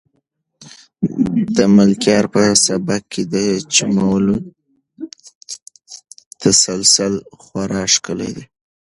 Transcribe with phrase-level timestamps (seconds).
[1.55, 3.35] د ملکیار په سبک کې د
[3.75, 4.35] جملو
[6.41, 8.45] تسلسل خورا ښکلی دی.